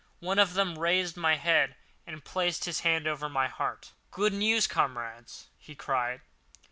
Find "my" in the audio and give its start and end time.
1.15-1.35, 3.29-3.47